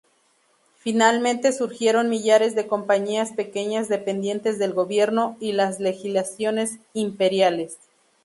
Finalmente 0.79 1.53
surgieron 1.53 2.09
millares 2.09 2.55
de 2.55 2.65
compañías 2.65 3.33
pequeñas 3.33 3.87
dependientes 3.87 4.57
del 4.57 4.73
gobierno 4.73 5.37
y 5.39 5.51
las 5.51 5.79
legislaciones 5.79 6.79
imperiales. 6.95 7.77